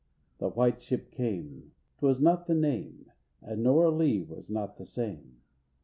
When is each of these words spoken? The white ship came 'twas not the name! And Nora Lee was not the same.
The 0.39 0.49
white 0.49 0.81
ship 0.81 1.11
came 1.11 1.73
'twas 1.99 2.19
not 2.19 2.47
the 2.47 2.55
name! 2.55 3.11
And 3.39 3.61
Nora 3.61 3.91
Lee 3.91 4.23
was 4.23 4.49
not 4.49 4.77
the 4.77 4.85
same. 4.87 5.41